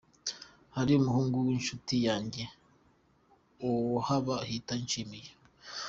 Hari 0.75 0.91
umuhungu 0.95 1.35
w’inshuti 1.45 1.95
yanjye 2.07 2.43
uhaba 3.99 4.35
bita 4.47 4.73
Nshimiye. 4.83 5.31